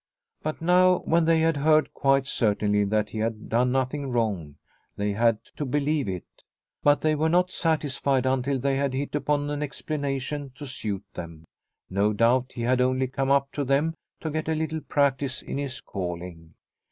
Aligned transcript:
But 0.41 0.63
now 0.63 1.03
when 1.05 1.25
they 1.25 1.41
had 1.41 1.57
heard 1.57 1.93
quite 1.93 2.25
certainly 2.25 2.83
that 2.85 3.09
he 3.09 3.19
had 3.19 3.49
done 3.49 3.71
nothing 3.71 4.09
wrong, 4.09 4.55
they 4.97 5.11
had 5.13 5.43
to 5.57 5.63
believe 5.63 6.09
it. 6.09 6.43
But 6.81 7.01
they 7.01 7.13
were 7.13 7.29
not 7.29 7.51
satisfied 7.51 8.25
until 8.25 8.57
they 8.57 8.77
had 8.77 8.95
hit 8.95 9.13
upon 9.13 9.47
an 9.51 9.61
explanation 9.61 10.53
to 10.55 10.65
suit 10.65 11.03
them. 11.13 11.45
No 11.87 12.13
doubt 12.13 12.51
he 12.55 12.63
had 12.63 12.81
only 12.81 13.05
come 13.05 13.29
up 13.29 13.51
to 13.51 13.63
them 13.63 13.93
to 14.21 14.31
get 14.31 14.49
a 14.49 14.55
little 14.55 14.81
practice 14.81 15.43
in 15.43 15.59
his 15.59 15.79
calling. 15.81 16.55